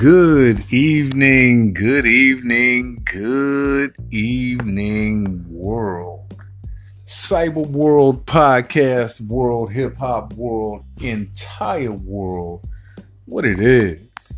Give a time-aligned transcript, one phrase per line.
[0.00, 6.36] Good evening, good evening, good evening, world.
[7.04, 12.64] Cyber world, podcast world, hip hop world, entire world.
[13.24, 14.32] What it is.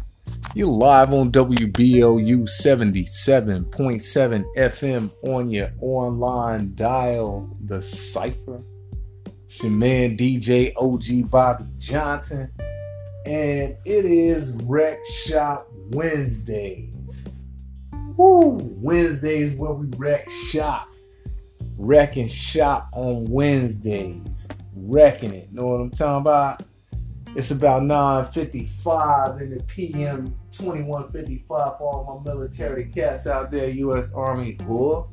[0.54, 8.62] You're live on WBLU 77.7 FM on your online dial, The Cypher.
[9.44, 12.50] It's your man DJ OG Bobby Johnson
[13.26, 17.50] and it is Wreck Shop Wednesdays.
[18.16, 18.58] Woo!
[18.80, 20.88] Wednesdays where we wreck shop.
[21.78, 24.48] Wreck and shop on Wednesdays.
[24.74, 25.52] Wrecking it.
[25.52, 26.62] Know what I'm talking about?
[27.36, 34.12] It's about 9.55 in the PM, 21.55 for all my military cats out there, U.S.
[34.12, 35.08] Army, or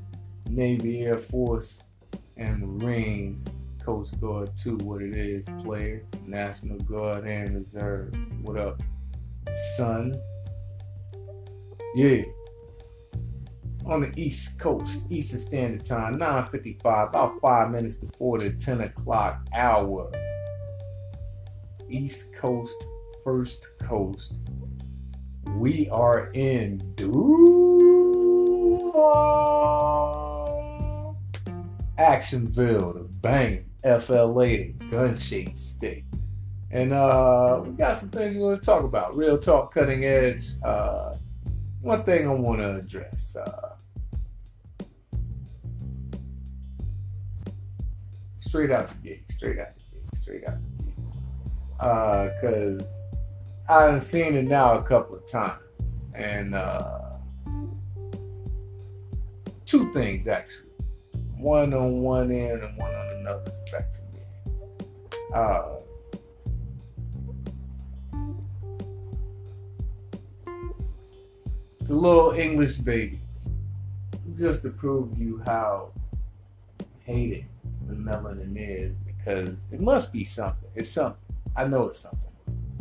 [0.49, 1.89] Navy, Air Force,
[2.35, 3.47] and Marines.
[3.87, 8.13] Coast Guard 2, what it is, players, National Guard and Reserve.
[8.41, 8.81] What up,
[9.77, 10.13] son?
[11.95, 12.23] Yeah.
[13.85, 19.47] On the East Coast, Eastern Standard Time, 9.55, about five minutes before the 10 o'clock
[19.55, 20.11] hour.
[21.89, 22.75] East Coast,
[23.23, 24.49] First Coast.
[25.55, 27.23] We are in Duval,
[31.97, 36.03] Actionville, the bang FLA, gun shaped stick.
[36.69, 39.15] And uh, we got some things we want to talk about.
[39.15, 40.49] Real talk, cutting edge.
[40.63, 41.15] Uh,
[41.81, 43.37] one thing I want to address.
[43.37, 43.75] Uh,
[48.39, 50.95] straight out the gate, straight out the gate, straight out the gate.
[51.77, 52.99] Because
[53.69, 55.61] uh, I've seen it now a couple of times.
[56.13, 57.11] And uh,
[59.65, 60.66] two things, actually.
[61.37, 64.03] One on one end and one on another spectrum.
[65.33, 65.63] Uh,
[71.81, 73.19] the little English baby,
[74.35, 75.91] just to prove you how
[77.03, 77.45] hated
[77.87, 80.69] the melanin is, because it must be something.
[80.75, 81.21] It's something.
[81.55, 82.31] I know it's something.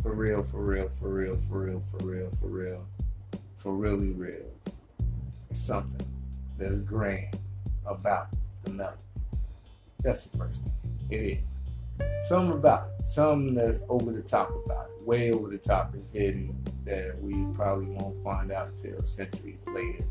[0.01, 2.85] For real, for real, for real, for real, for real, for real,
[3.55, 4.51] for really real.
[5.49, 6.07] It's something
[6.57, 7.37] that's grand
[7.85, 8.37] about the
[8.69, 8.97] melanin.
[10.03, 10.73] That's the first thing.
[11.09, 12.27] It is.
[12.27, 13.05] Something about it.
[13.05, 15.07] Something that's over the top about it.
[15.07, 16.55] Way over the top is hidden
[16.85, 20.05] that we probably won't find out till centuries later.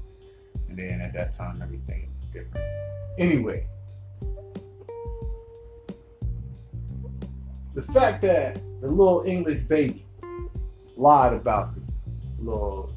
[0.68, 2.66] And then at that time, everything different.
[3.18, 3.66] Anyway,
[7.74, 10.04] the fact that the little English baby
[10.96, 11.82] lied about the
[12.38, 12.92] little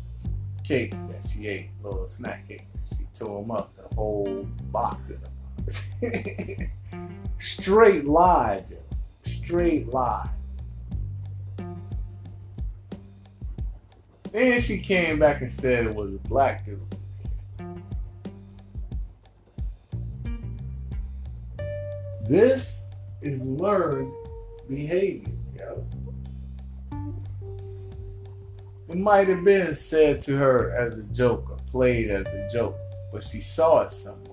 [0.64, 2.98] cakes that she ate, little snack cakes.
[2.98, 5.29] She tore them up, the whole box of them.
[7.40, 8.64] Straight lie.
[9.24, 10.30] Straight lie.
[14.32, 16.80] Then she came back and said it was a black dude.
[22.28, 22.86] This
[23.22, 24.14] is learned
[24.70, 25.84] behavior, yo.
[28.88, 32.78] It might have been said to her as a joke or played as a joke,
[33.12, 34.29] but she saw it somewhere.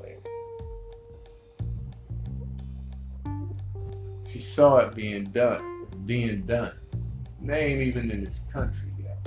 [4.57, 6.73] Saw it being done, being done.
[7.43, 9.19] They ain't even in this country yet.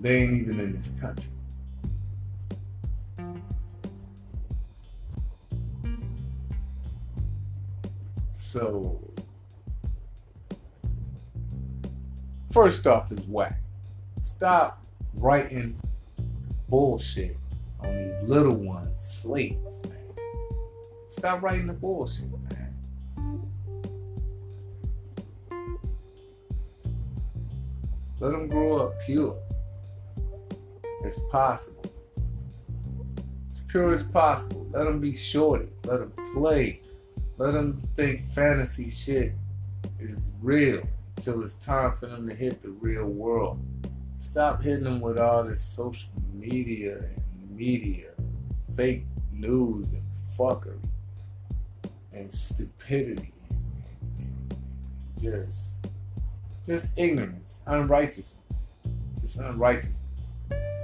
[0.00, 1.28] They ain't even in this country.
[8.32, 8.98] So,
[12.50, 13.60] first off, is whack.
[14.22, 14.82] Stop
[15.12, 15.78] writing
[16.70, 17.36] bullshit
[17.80, 19.97] on these little ones' slates, man.
[21.18, 22.72] Stop writing the bullshit, man.
[28.20, 29.36] Let them grow up pure
[31.02, 31.84] It's possible.
[33.50, 34.64] As pure as possible.
[34.70, 35.66] Let them be shorty.
[35.86, 36.82] Let them play.
[37.36, 39.32] Let them think fantasy shit
[39.98, 40.84] is real
[41.16, 43.58] until it's time for them to hit the real world.
[44.18, 48.10] Stop hitting them with all this social media and media,
[48.76, 50.04] fake news and
[50.38, 50.78] fuckery
[52.18, 53.32] and stupidity
[55.20, 55.86] just
[56.64, 58.74] just ignorance, unrighteousness.
[59.14, 60.32] Just unrighteousness.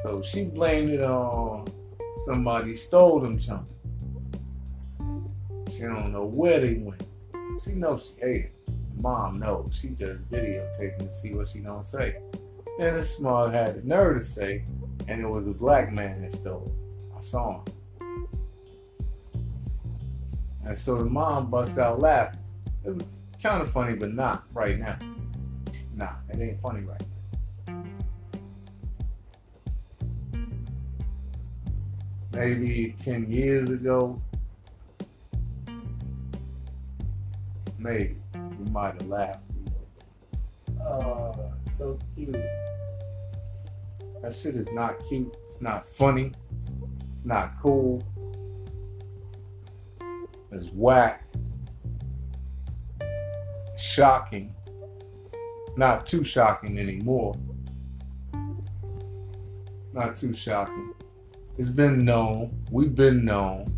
[0.03, 1.67] So she blamed it on
[2.25, 3.71] somebody stole them chunks.
[5.69, 7.03] She don't know where they went.
[7.63, 8.55] She knows she ate it.
[8.97, 9.79] Mom knows.
[9.79, 12.17] She just videotaping to see what she gonna say.
[12.81, 14.65] And the small had the nerve to say,
[15.09, 17.17] and it was a black man that stole it.
[17.17, 17.74] I saw him.
[20.67, 22.03] And so the mom busts out mm.
[22.03, 22.41] laughing.
[22.85, 24.99] It was kind of funny, but not right now.
[25.95, 27.85] Nah, it ain't funny right now.
[32.33, 34.21] Maybe 10 years ago,
[37.79, 39.41] maybe we might have laughed.
[40.81, 42.35] Oh, so cute.
[44.21, 45.33] That shit is not cute.
[45.47, 46.33] It's not funny.
[47.13, 48.03] It's not cool.
[50.55, 51.25] It's whack.
[53.77, 54.55] Shocking.
[55.77, 57.37] Not too shocking anymore.
[59.93, 60.95] Not too shocking.
[61.59, 62.57] It's been known.
[62.71, 63.77] We've been known.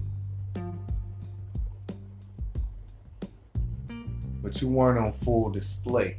[4.42, 6.18] But you weren't on full display.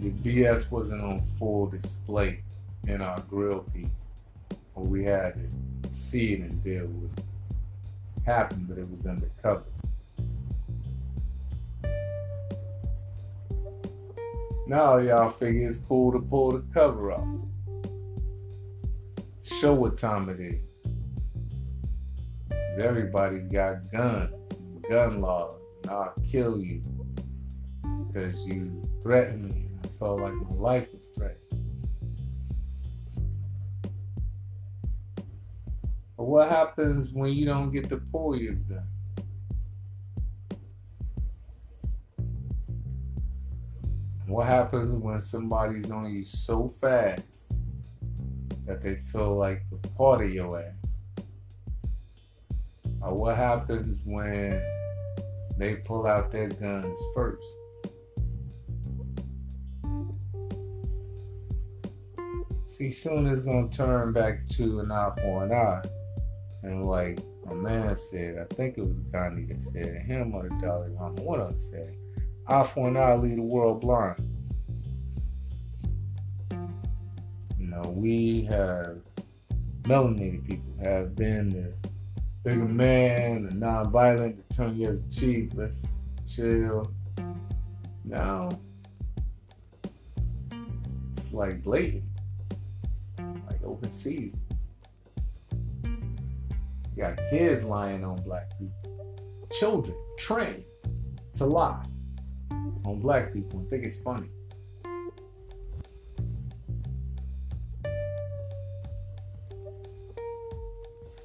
[0.00, 2.42] Your BS wasn't on full display
[2.86, 4.10] in our grill piece.
[4.74, 7.24] Or we had to see it and deal with it.
[8.28, 9.64] Happened, but it was undercover.
[14.66, 17.26] Now y'all figure it's cool to pull the cover off.
[19.42, 20.60] Show what time it is.
[22.50, 24.52] Cause everybody's got guns,
[24.90, 26.82] gun laws, and I'll kill you
[28.08, 29.70] because you threatened me.
[29.82, 31.47] I felt like my life was threatened.
[36.18, 38.82] But what happens when you don't get the pull you've done?
[44.26, 47.56] What happens when somebody's on you so fast
[48.66, 51.02] that they feel like the part of your ass?
[53.00, 54.60] Or what happens when
[55.56, 57.46] they pull out their guns first?
[62.66, 65.82] See, soon it's gonna turn back to an eye for an eye.
[66.62, 70.54] And like my man said, I think it was Gandhi that said him or the
[70.60, 71.94] Dalai Lama, one of them said,
[72.46, 74.18] eye for an eye leave the world blind.
[77.58, 78.98] You know, we have
[79.82, 81.72] melanated people have been the
[82.42, 86.92] bigger man, the non-violent, the turn the other cheek, let's chill.
[88.04, 88.50] Now
[91.12, 92.04] it's like blatant,
[93.46, 94.40] like open season.
[96.98, 99.16] You got kids lying on black people,
[99.52, 100.64] children trained
[101.34, 101.86] to lie
[102.50, 104.28] on black people and think it's funny.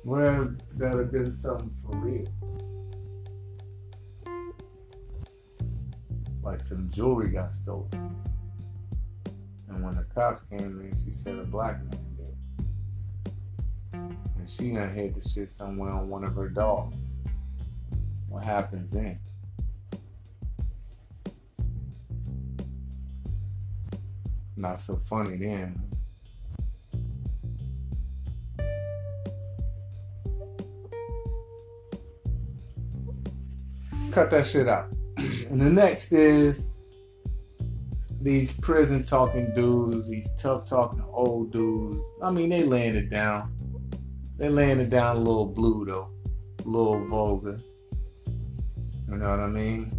[0.06, 2.28] Well, that have been something for real.
[6.44, 8.16] Like some jewelry got stolen.
[9.70, 12.13] And when the cops came in, she said a black man.
[14.44, 17.16] And she done hid the shit somewhere on one of her dogs.
[18.28, 19.18] What happens then?
[24.58, 25.82] Not so funny then.
[34.12, 34.90] Cut that shit out.
[35.18, 36.74] and the next is
[38.20, 42.02] these prison talking dudes, these tough talking old dudes.
[42.22, 43.63] I mean, they laying it down.
[44.38, 46.10] They laying it down a little blue though,
[46.66, 47.60] a little vulgar.
[49.10, 49.92] You know what I mean?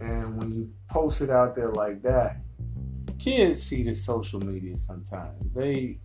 [0.00, 2.38] And when you post it out there like that,
[3.18, 5.38] kids see the social media sometimes.
[5.54, 6.00] They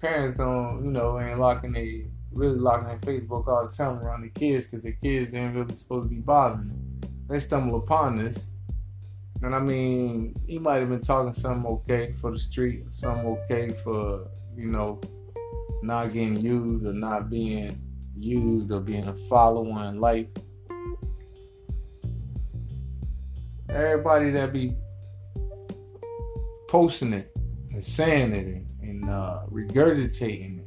[0.00, 4.22] parents don't, you know, ain't locking they really locking their Facebook all the time around
[4.22, 6.72] the kids because the kids ain't really supposed to be bothering.
[7.28, 8.50] They stumble upon this.
[9.42, 13.70] And I mean, he might have been talking something okay for the street, something okay
[13.70, 15.00] for, you know,
[15.82, 17.80] not getting used or not being
[18.16, 20.26] used or being a follower in life.
[23.68, 24.74] Everybody that be
[26.68, 27.34] posting it
[27.70, 30.66] and saying it and, and uh, regurgitating it.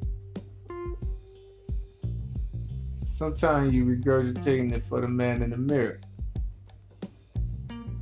[3.06, 6.00] Sometimes you regurgitating it for the man in the mirror.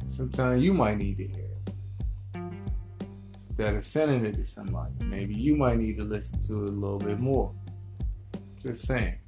[0.08, 1.40] Sometimes you might need to hear it.
[3.62, 6.72] Instead of sending it to somebody, maybe you might need to listen to it a
[6.72, 7.53] little bit more.
[8.60, 9.20] Just saying.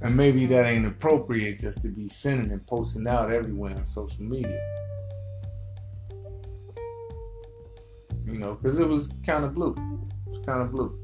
[0.00, 4.24] And maybe that ain't appropriate just to be sending and posting out everywhere on social
[4.24, 4.58] media.
[8.24, 9.72] you know, because it was kind of blue.
[9.72, 10.98] It was kind of blue.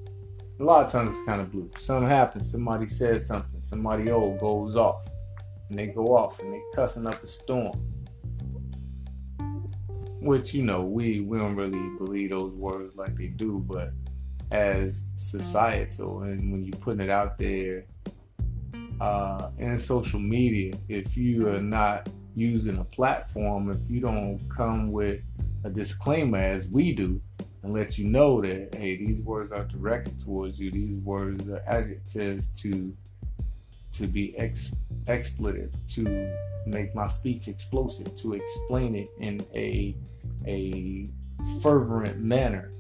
[0.61, 1.69] A lot of times it's kind of blue.
[1.77, 5.07] Something happens, somebody says something, somebody old goes off,
[5.69, 7.79] and they go off and they cussing up a storm.
[10.21, 13.91] Which you know we we don't really believe those words like they do, but
[14.51, 17.87] as societal and when you're putting it out there
[19.01, 24.93] uh, in social media, if you are not using a platform, if you don't come
[24.93, 25.21] with
[25.65, 27.21] a disclaimer as we do,
[27.63, 30.71] and let you know that hey, these words are directed towards you.
[30.71, 32.95] These words are adjectives to
[33.93, 36.33] to be ex- expletive, to
[36.67, 39.97] make my speech explosive, to explain it in a
[40.47, 41.09] a
[41.63, 42.71] fervent manner.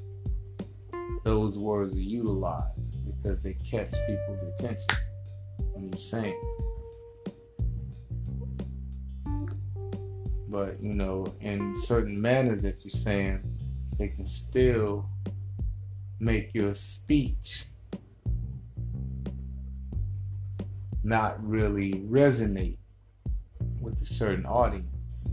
[1.25, 4.89] Those words are utilized because they catch people's attention
[5.73, 6.41] when you're saying.
[10.49, 13.43] But you know, in certain manners that you're saying,
[13.99, 15.07] they can still
[16.19, 17.65] make your speech
[21.03, 22.79] not really resonate
[23.81, 25.27] with a certain audience.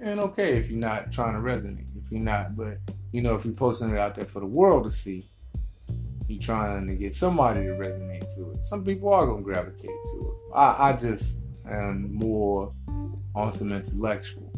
[0.00, 2.78] And okay if you're not trying to resonate, if you're not, but
[3.12, 5.28] you know, if you're posting it out there for the world to see,
[6.26, 8.64] you're trying to get somebody to resonate to it.
[8.64, 10.56] Some people are gonna gravitate to it.
[10.56, 12.72] I, I just am more
[13.34, 14.50] on some intellectual.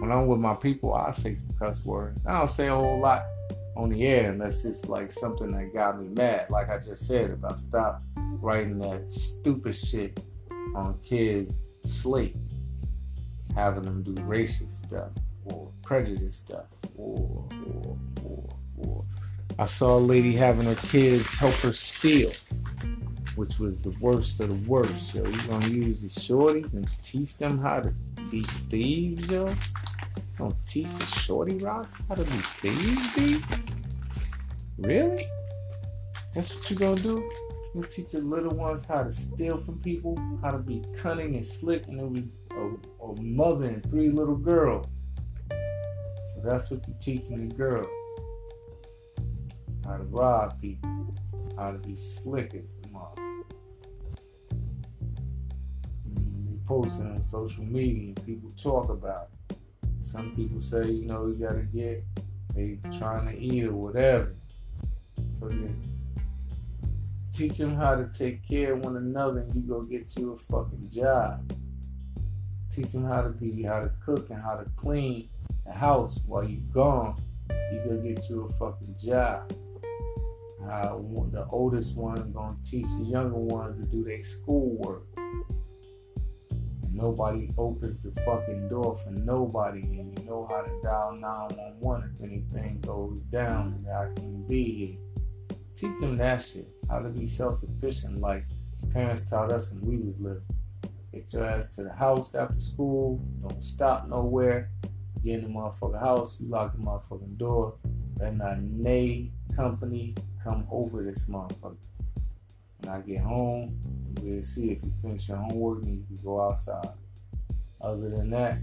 [0.00, 2.24] When I'm with my people, I say some cuss words.
[2.26, 3.22] I don't say a whole lot
[3.76, 6.48] on the air unless it's like something that got me mad.
[6.50, 10.20] Like I just said about stop writing that stupid shit
[10.74, 12.36] on kids' slate,
[13.54, 15.12] having them do racist stuff
[15.46, 16.66] or prejudice stuff
[16.96, 18.44] or or or
[18.78, 19.04] or.
[19.58, 22.32] I saw a lady having her kids help her steal,
[23.36, 25.14] which was the worst of the worst.
[25.14, 27.94] Yo, you gonna use the shorties and teach them how to
[28.30, 29.46] be thieves, yo?
[30.66, 34.28] Teach the shorty rocks how to be thieves, B?
[34.78, 35.24] Really?
[36.34, 37.30] That's what you gonna do?
[37.74, 41.46] You teach the little ones how to steal from people, how to be cunning and
[41.46, 44.88] slick, and it was a, a mother and three little girls.
[45.50, 47.86] So that's what you're teaching the girls.
[49.84, 51.14] How to rob people,
[51.56, 53.22] how to be slick as the mother.
[56.10, 59.33] Mm, you posting on social media and people talk about it.
[60.04, 62.04] Some people say, you know, you gotta get,
[62.54, 64.34] they trying to eat or whatever.
[65.40, 65.72] For the,
[67.32, 70.36] teach them how to take care of one another and you go get you a
[70.36, 71.50] fucking job.
[72.70, 75.30] Teach them how to be, how to cook and how to clean
[75.64, 77.20] the house while you gone.
[77.48, 79.52] You go get you a fucking job.
[80.62, 85.06] Uh, how the oldest one gonna teach the younger ones to do their schoolwork.
[86.94, 92.22] Nobody opens the fucking door for nobody, and you know how to dial 911 if
[92.22, 95.58] anything goes down and I can be here.
[95.74, 96.68] Teach them that shit.
[96.88, 98.44] How to be self-sufficient like
[98.92, 100.42] parents taught us when we was little.
[101.12, 103.20] Get your ass to the house after school.
[103.42, 104.70] Don't stop nowhere.
[105.24, 106.40] Get in the motherfucking house.
[106.40, 107.74] You lock the motherfucking door.
[108.20, 111.76] Let not nay company come over this motherfucker.
[112.84, 113.78] When I get home,
[114.20, 116.90] we'll see if you finish your homework and you can go outside.
[117.80, 118.58] Other than that,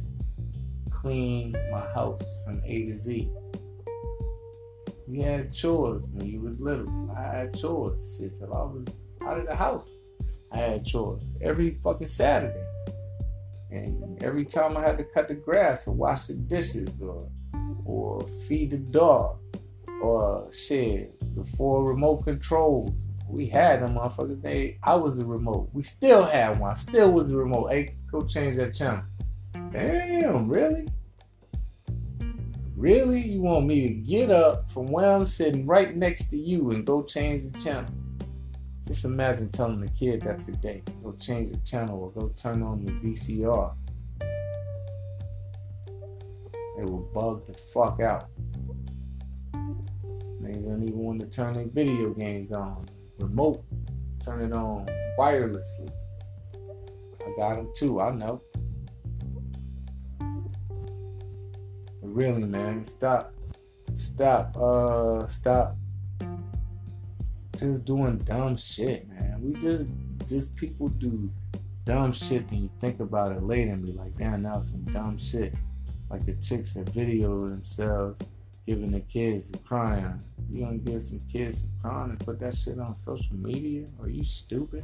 [0.92, 3.32] clean my house from A to Z.
[5.08, 6.88] We had chores when you was little.
[7.18, 8.86] I had chores shit till I was
[9.24, 9.98] out of the house.
[10.52, 12.64] I had chores every fucking Saturday.
[13.72, 17.28] And every time I had to cut the grass or wash the dishes or
[17.86, 19.40] or feed the dog
[20.00, 22.96] or shit before remote control.
[23.32, 24.42] We had them motherfuckers.
[24.42, 25.70] They I was the remote.
[25.72, 26.72] We still had one.
[26.72, 27.72] I still was the remote.
[27.72, 29.04] Hey, go change that channel.
[29.72, 30.90] Damn, really?
[32.76, 33.22] Really?
[33.22, 36.86] You want me to get up from where I'm sitting right next to you and
[36.86, 37.90] go change the channel?
[38.86, 40.84] Just imagine telling the kid that today.
[41.02, 43.74] Go change the channel or go turn on the VCR.
[46.78, 48.30] They will bug the fuck out.
[49.54, 52.90] Niggas don't even want to turn their video games on.
[53.22, 53.64] Remote.
[54.24, 54.88] Turn it on
[55.18, 55.92] wirelessly.
[57.20, 58.42] I got them too, I know.
[62.02, 63.34] Really, man, stop.
[63.94, 64.56] Stop.
[64.58, 65.78] Uh stop
[67.62, 69.40] just doing dumb shit, man.
[69.42, 69.88] We just
[70.26, 71.30] just people do
[71.86, 74.84] dumb shit and you think about it later and be like, damn, that was some
[74.86, 75.54] dumb shit.
[76.10, 78.22] Like the chicks that video themselves
[78.66, 80.20] giving the kids the crying.
[80.52, 83.88] You gonna give some kids a crying and put that shit on social media?
[84.02, 84.84] Are you stupid?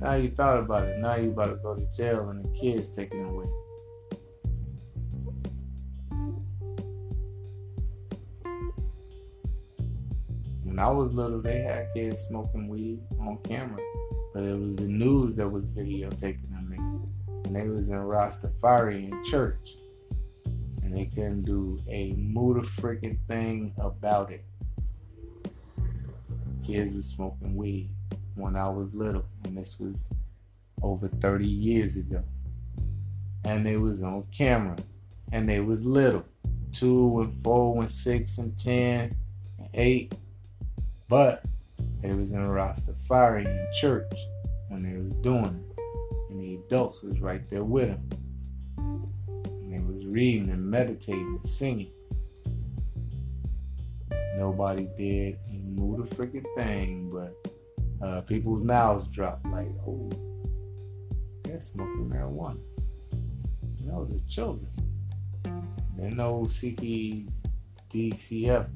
[0.00, 0.98] Now you thought about it.
[0.98, 3.46] Now you about to go to jail and the kids taking it away.
[10.64, 13.80] When I was little, they had kids smoking weed on camera,
[14.34, 16.62] but it was the news that was videotaping them.
[17.44, 19.76] And they was in Rastafari in church,
[20.94, 24.44] they couldn't do a muta freaking thing about it.
[26.66, 27.90] Kids was smoking weed
[28.34, 30.12] when I was little, and this was
[30.82, 32.22] over 30 years ago.
[33.44, 34.76] And they was on camera.
[35.32, 36.24] and they was little,
[36.72, 39.16] two and four and six and ten
[39.58, 40.14] and eight,
[41.08, 41.42] but
[42.02, 44.12] they was in Rastafarian church
[44.68, 45.80] when they was doing it,
[46.30, 48.08] and the adults was right there with them,
[50.12, 51.90] reading and meditating and singing.
[54.36, 57.34] Nobody did and moved a freaking thing, but
[58.06, 60.10] uh, people's mouths dropped like, oh,
[61.44, 62.60] they're smoking marijuana.
[63.12, 64.68] And those are children.
[65.96, 67.28] Then no CPDCF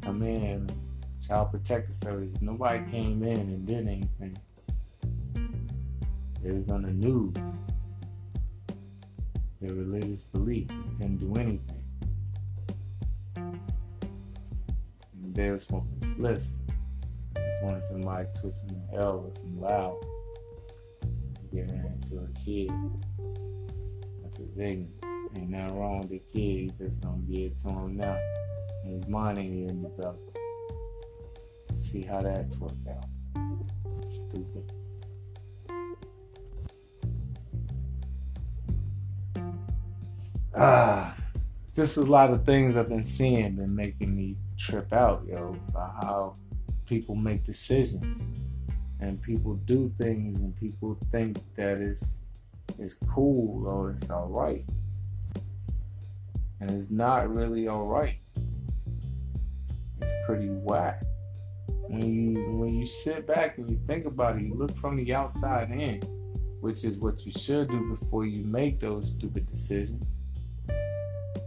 [0.00, 0.70] come in,
[1.26, 2.40] Child Protective Service.
[2.40, 4.38] Nobody came in and did anything.
[6.42, 7.36] It was on the news.
[9.60, 10.68] Their religious belief.
[10.98, 11.84] Couldn't do anything.
[13.36, 16.58] And they were smoking spliffs.
[17.34, 19.96] Just wanted somebody twisting the L or some loud.
[21.50, 22.70] Giving it to a kid.
[24.22, 24.90] That's his ignorant.
[25.36, 26.32] Ain't nothing wrong with the kid.
[26.34, 28.18] He just gonna give it to him now.
[28.84, 30.36] And his mind ain't even developed.
[31.72, 33.08] See how that's worked out.
[34.06, 34.72] Stupid.
[40.58, 41.14] Ah,
[41.74, 46.02] just a lot of things I've been seeing been making me trip out, yo, about
[46.02, 46.36] how
[46.86, 48.26] people make decisions.
[49.00, 52.22] And people do things and people think that it's
[52.78, 54.64] it's cool or it's all right.
[56.60, 58.18] And it's not really all right.
[60.00, 61.02] It's pretty whack.
[61.88, 65.14] When you when you sit back and you think about it you look from the
[65.14, 66.00] outside in
[66.60, 70.02] which is what you should do before you make those stupid decisions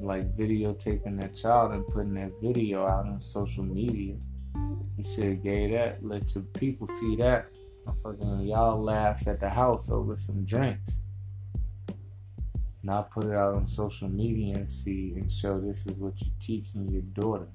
[0.01, 4.15] like videotaping that child and putting that video out on social media
[4.99, 7.47] you should gave that, let your people see that.
[7.87, 11.03] I'm fucking y'all laugh at the house over some drinks.
[12.83, 16.33] Not put it out on social media and see and show this is what you're
[16.41, 17.47] teaching your daughter.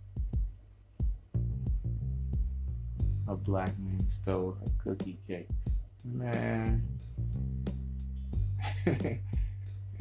[3.28, 5.76] A black man stole her cookie cakes.
[6.02, 6.82] Man.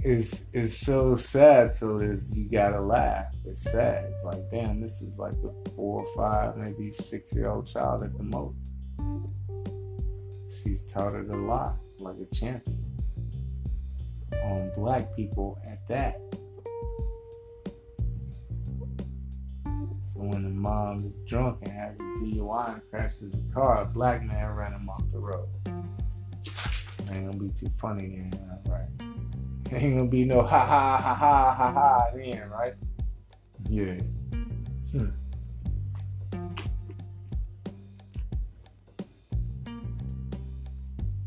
[0.03, 3.33] it's it's so sad so it's you gotta laugh.
[3.45, 4.05] It's sad.
[4.11, 8.03] It's like damn, this is like a four or five, maybe six year old child
[8.03, 8.55] at the most.
[10.49, 12.79] She's taught it a lot, like a champion.
[14.43, 16.19] On black people at that.
[20.01, 23.85] So when the mom is drunk and has a DUI and crashes the car, a
[23.85, 25.47] black man ran him off the road.
[27.09, 29.12] Ain't gonna be too funny then, right?
[29.73, 32.73] Ain't gonna be no ha ha ha ha ha ha then, right?
[33.69, 33.95] Yeah.
[34.91, 35.09] Hmm.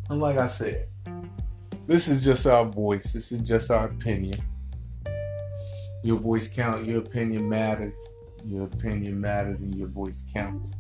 [0.09, 0.89] And like I said,
[1.87, 3.13] this is just our voice.
[3.13, 4.35] This is just our opinion.
[6.05, 6.87] Your voice counts.
[6.87, 7.97] Your opinion matters.
[8.45, 10.77] Your opinion matters, and your voice counts.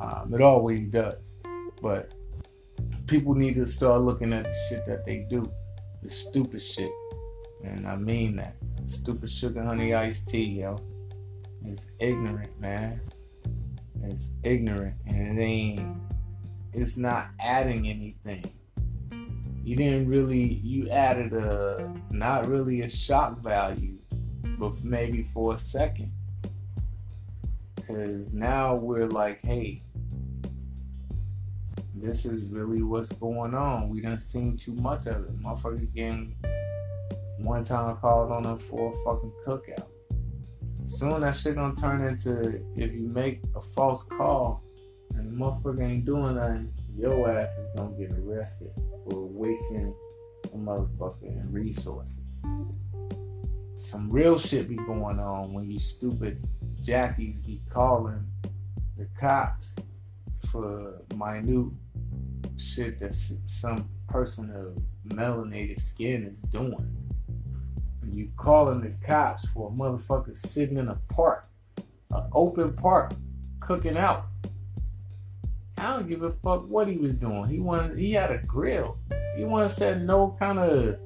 [0.00, 1.38] Um, it always does.
[1.82, 2.12] But
[3.08, 5.50] people need to start looking at the shit that they do,
[6.02, 6.92] the stupid shit,
[7.64, 8.54] and I mean that.
[8.86, 10.80] Stupid sugar honey iced tea, yo.
[11.64, 13.00] It's ignorant, man.
[14.04, 15.96] It's ignorant, and it ain't.
[16.72, 18.44] It's not adding anything
[19.68, 23.98] you didn't really you added a not really a shock value
[24.58, 26.10] but maybe for a second
[27.76, 29.82] because now we're like hey
[31.96, 36.34] this is really what's going on we done seen too much of it motherfucker getting
[37.38, 39.86] one time called on them for a fucking cookout
[40.86, 44.62] soon that shit gonna turn into if you make a false call
[45.14, 48.70] and the motherfucker ain't doing nothing your ass is gonna get arrested
[49.04, 49.94] for wasting
[50.56, 52.42] motherfucking resources.
[53.76, 56.44] Some real shit be going on when you stupid
[56.80, 58.26] jackies be calling
[58.96, 59.76] the cops
[60.50, 61.72] for minute
[62.56, 64.82] shit that some person of
[65.14, 66.97] melanated skin is doing.
[68.12, 71.48] You calling the cops for a motherfucker sitting in a park,
[72.10, 73.12] an open park,
[73.60, 74.26] cooking out
[75.78, 77.44] I don't give a fuck what he was doing.
[77.48, 78.98] He wanted, he had a grill.
[79.36, 80.98] He want to set no kind of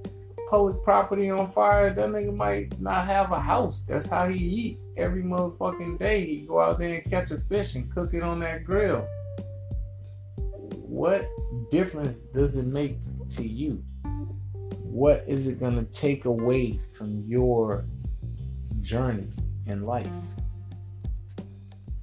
[0.49, 1.93] public property on fire.
[1.93, 3.83] That nigga might not have a house.
[3.83, 6.25] That's how he eat every motherfucking day.
[6.25, 9.07] He go out there and catch a fish and cook it on that grill.
[10.77, 11.29] What
[11.71, 12.97] difference does it make
[13.31, 13.85] to you?
[14.93, 17.85] What is it gonna take away from your
[18.81, 19.29] journey
[19.67, 20.35] in life?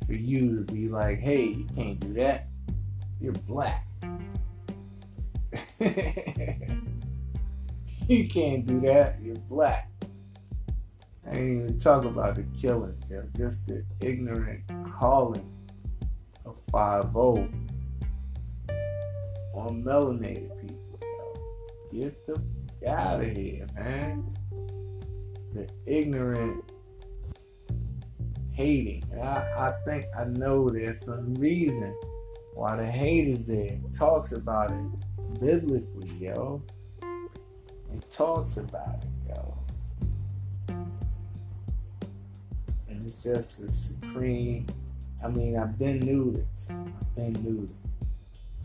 [0.05, 2.49] For you to be like, hey, you can't do that
[3.19, 3.85] you're black.
[8.07, 9.17] you can't do that.
[9.21, 9.89] You're black.
[11.27, 13.23] I ain't even talk about the killings, yo.
[13.35, 14.61] Just the ignorant
[14.95, 15.53] calling
[16.45, 17.65] of 5 on
[19.83, 21.33] melanated people, yo.
[21.91, 22.41] Get the
[22.87, 24.25] out of here, man.
[25.53, 26.63] The ignorant
[28.51, 29.03] hating.
[29.15, 31.93] I, I think I know there's some reason
[32.53, 33.77] why the hate is there.
[33.97, 36.61] Talks about it biblically, yo.
[37.01, 39.57] It talks about it, yo.
[42.87, 44.67] And it's just a supreme.
[45.23, 46.71] I mean, I've been new this.
[46.71, 47.95] I've been new this.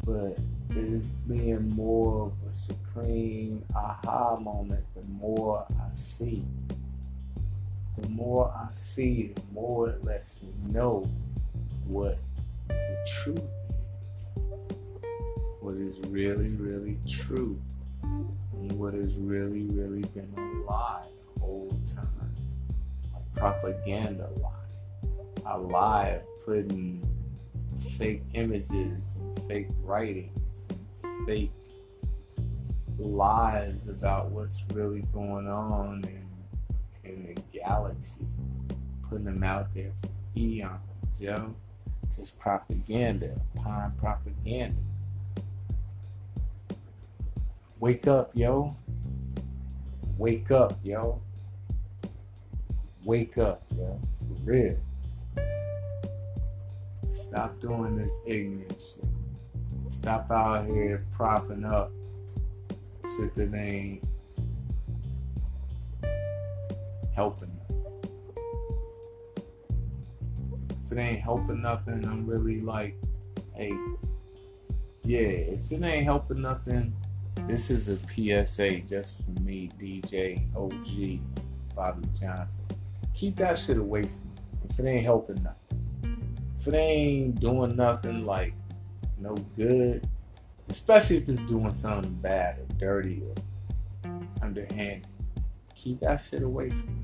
[0.05, 0.38] But
[0.77, 6.43] it's being more of a supreme aha moment the more I see.
[7.99, 11.09] The more I see, the more it lets me know
[11.87, 12.19] what
[12.69, 13.41] the truth
[14.15, 14.31] is.
[15.61, 17.57] What is really, really true.
[18.03, 22.35] And what has really, really been a lie the whole time.
[23.15, 24.51] A propaganda lie.
[25.47, 27.07] A lie of putting
[27.79, 30.44] fake images and fake writings and
[31.27, 31.53] fake
[32.99, 38.27] lies about what's really going on in, in the galaxy,
[39.09, 41.55] putting them out there for eons, yo.
[42.15, 44.81] Just propaganda, pine propaganda.
[47.81, 48.77] Wake up, yo.
[50.17, 51.21] Wake up, yo.
[53.05, 54.01] Wake up, yo.
[54.21, 54.77] For real.
[57.11, 59.13] Stop doing this ignorant shit.
[59.95, 61.91] Stop out here propping up
[63.17, 64.03] shit that ain't
[67.15, 67.51] helping.
[70.85, 72.97] If it ain't helping nothing, I'm really like,
[73.55, 73.73] hey,
[75.05, 76.93] yeah, if it ain't helping nothing,
[77.47, 81.21] this is a PSA just for me, DJ OG
[81.75, 82.67] Bobby Johnson.
[83.15, 84.39] Keep that shit away from me.
[84.69, 85.65] If it ain't helping nothing
[86.67, 88.55] if it ain't doing nothing like
[89.18, 90.07] no good,
[90.68, 95.07] especially if it's doing something bad or dirty or underhanded,
[95.74, 97.03] keep that shit away from me.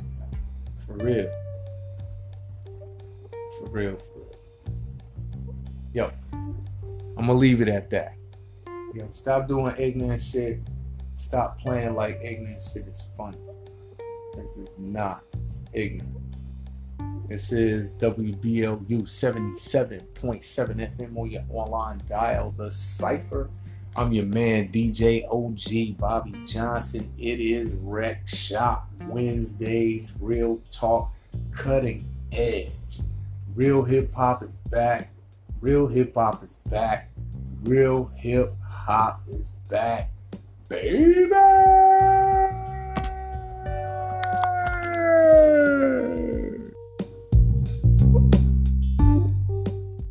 [0.86, 1.30] For real.
[3.58, 4.74] For real, for real.
[5.92, 8.14] Yo, I'm gonna leave it at that.
[8.94, 10.60] Yo, stop doing ignorant shit.
[11.14, 13.38] Stop playing like ignorant shit is funny.
[14.36, 15.22] This is not.
[15.44, 16.19] It's ignorant.
[17.30, 23.48] This is WBLU 77.7 FM on your online dial, The Cypher.
[23.96, 27.08] I'm your man, DJ OG Bobby Johnson.
[27.16, 31.12] It is Wreck Shop Wednesdays, real talk,
[31.52, 32.98] cutting edge.
[33.54, 35.12] Real hip hop is back.
[35.60, 37.12] Real hip hop is back.
[37.62, 40.10] Real hip hop is back.
[40.68, 41.30] Baby!